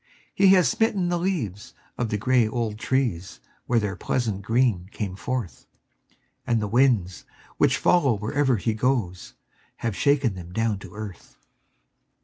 He 0.33 0.47
has 0.55 0.67
smitten 0.67 1.09
the 1.09 1.19
leaves 1.19 1.75
of 1.95 2.09
the 2.09 2.17
gray 2.17 2.47
old 2.47 2.79
trees 2.79 3.39
where 3.67 3.77
their 3.79 3.95
pleasant 3.95 4.41
green 4.41 4.89
came 4.91 5.15
forth, 5.15 5.67
And 6.47 6.59
the 6.59 6.67
winds, 6.67 7.23
which 7.57 7.77
follow 7.77 8.15
wherever 8.17 8.57
he 8.57 8.73
goes, 8.73 9.35
have 9.85 9.95
shaken 9.95 10.33
them 10.33 10.53
down 10.53 10.79
to 10.79 10.95
earth. 10.95 11.37